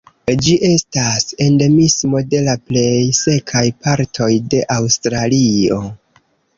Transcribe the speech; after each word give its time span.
Ĝi 0.45 0.53
estas 0.69 1.27
endemismo 1.49 2.23
de 2.33 2.41
la 2.49 2.57
plej 2.71 2.89
sekaj 3.21 3.65
partoj 3.87 4.33
de 4.57 4.67
Aŭstralio. 4.81 5.83